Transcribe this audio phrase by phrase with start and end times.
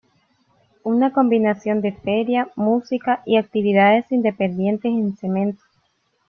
[0.81, 5.61] Una combinación de feria, música y actividades independientes en Cemento.